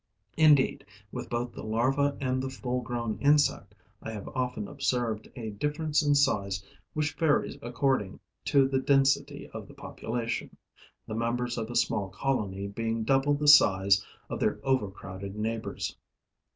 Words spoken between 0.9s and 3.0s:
with both the larva and the full